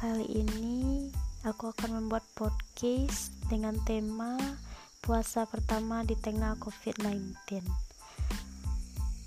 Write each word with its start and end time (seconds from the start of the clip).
Kali 0.00 0.24
ini 0.32 1.12
aku 1.44 1.76
akan 1.76 2.00
membuat 2.00 2.24
podcast 2.32 3.36
dengan 3.52 3.76
tema 3.84 4.40
puasa 5.04 5.44
pertama 5.44 6.00
di 6.08 6.16
tengah 6.16 6.56
COVID-19. 6.56 7.36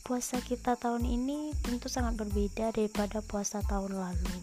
Puasa 0.02 0.42
kita 0.42 0.74
tahun 0.74 1.06
ini 1.06 1.54
tentu 1.62 1.94
sangat 1.94 2.18
berbeda 2.18 2.74
daripada 2.74 3.22
puasa 3.22 3.62
tahun 3.62 4.02
lalu. 4.02 4.34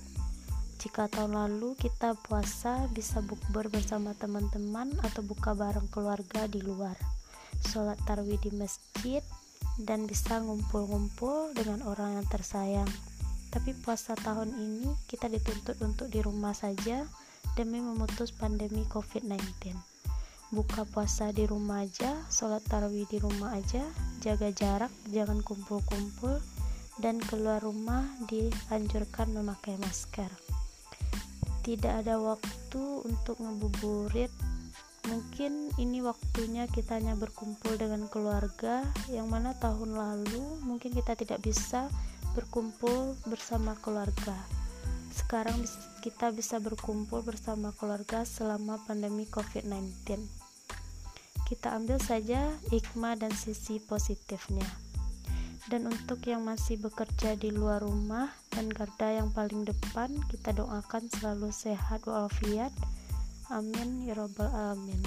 Jika 0.79 1.11
tahun 1.11 1.35
lalu 1.35 1.75
kita 1.75 2.15
puasa 2.23 2.87
bisa 2.95 3.19
bukber 3.27 3.67
bersama 3.67 4.15
teman-teman 4.15 5.03
atau 5.03 5.27
buka 5.27 5.51
bareng 5.59 5.91
keluarga 5.91 6.47
di 6.47 6.63
luar, 6.63 6.95
sholat 7.75 7.99
tarwih 8.07 8.39
di 8.39 8.55
masjid, 8.55 9.27
dan 9.83 10.07
bisa 10.07 10.39
ngumpul-ngumpul 10.39 11.59
dengan 11.59 11.83
orang 11.83 12.23
yang 12.23 12.27
tersayang 12.31 12.91
tapi 13.51 13.75
puasa 13.75 14.15
tahun 14.15 14.55
ini 14.55 14.95
kita 15.11 15.27
dituntut 15.27 15.77
untuk 15.83 16.07
di 16.07 16.23
rumah 16.23 16.55
saja 16.55 17.03
demi 17.59 17.83
memutus 17.83 18.31
pandemi 18.31 18.87
COVID-19. 18.87 19.75
Buka 20.51 20.83
puasa 20.83 21.31
di 21.31 21.47
rumah 21.47 21.87
aja, 21.87 22.15
sholat 22.27 22.63
tarawih 22.67 23.07
di 23.07 23.23
rumah 23.23 23.55
aja, 23.55 23.87
jaga 24.19 24.51
jarak, 24.51 24.91
jangan 25.11 25.43
kumpul-kumpul, 25.47 26.43
dan 26.99 27.23
keluar 27.23 27.63
rumah 27.63 28.03
dianjurkan 28.27 29.31
memakai 29.31 29.79
masker. 29.79 30.31
Tidak 31.63 32.03
ada 32.03 32.19
waktu 32.19 32.83
untuk 33.07 33.39
ngebuburit 33.39 34.31
mungkin 35.09 35.73
ini 35.81 36.05
waktunya 36.05 36.69
kita 36.69 37.01
hanya 37.01 37.17
berkumpul 37.17 37.73
dengan 37.81 38.05
keluarga 38.13 38.85
yang 39.09 39.33
mana 39.33 39.57
tahun 39.57 39.97
lalu 39.97 40.61
mungkin 40.61 40.93
kita 40.93 41.17
tidak 41.17 41.41
bisa 41.41 41.89
berkumpul 42.33 43.19
bersama 43.27 43.75
keluarga. 43.83 44.37
Sekarang 45.11 45.59
kita 46.01 46.31
bisa 46.31 46.63
berkumpul 46.63 47.27
bersama 47.27 47.75
keluarga 47.75 48.23
selama 48.23 48.79
pandemi 48.87 49.27
COVID-19. 49.27 50.23
Kita 51.51 51.75
ambil 51.75 51.99
saja 51.99 52.55
hikmah 52.71 53.19
dan 53.19 53.35
sisi 53.35 53.83
positifnya. 53.83 54.67
Dan 55.67 55.87
untuk 55.87 56.23
yang 56.27 56.47
masih 56.47 56.79
bekerja 56.83 57.39
di 57.39 57.55
luar 57.55 57.83
rumah 57.83 58.31
dan 58.51 58.71
garda 58.71 59.11
yang 59.11 59.31
paling 59.31 59.67
depan, 59.67 60.11
kita 60.31 60.55
doakan 60.55 61.07
selalu 61.11 61.51
sehat 61.55 62.07
walafiat. 62.07 62.75
Amin 63.51 64.07
ya 64.07 64.15
robbal 64.15 64.51
alamin. 64.51 64.99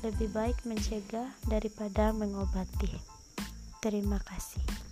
Lebih 0.00 0.32
baik 0.32 0.58
mencegah 0.64 1.28
daripada 1.48 2.10
mengobati. 2.12 2.92
Terima 3.80 4.20
kasih. 4.20 4.91